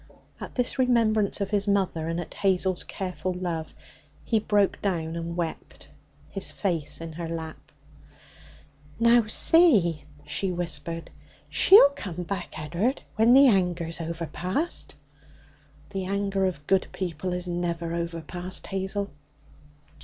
At 0.39 0.55
this 0.55 0.79
remembrance 0.79 1.41
of 1.41 1.51
his 1.51 1.67
mother 1.67 2.07
and 2.09 2.19
at 2.19 2.33
Hazel's 2.33 2.83
careful 2.83 3.33
love, 3.33 3.75
he 4.23 4.39
broke 4.39 4.81
down 4.81 5.15
and 5.15 5.37
wept, 5.37 5.89
his 6.27 6.51
face 6.51 7.01
in 7.01 7.13
her 7.13 7.27
lap. 7.27 7.71
'Now 8.99 9.27
see!' 9.27 10.05
she 10.25 10.51
whispered. 10.51 11.11
'She'll 11.49 11.91
come 11.91 12.23
back, 12.23 12.57
Ed'ard, 12.57 13.03
when 13.15 13.33
the 13.33 13.45
anger's 13.45 14.01
overpast.' 14.01 14.95
'The 15.91 16.05
anger 16.05 16.47
of 16.47 16.65
good 16.65 16.87
people 16.93 17.31
is 17.33 17.47
never 17.47 17.93
overpast, 17.93 18.65
Hazel.' 18.65 19.11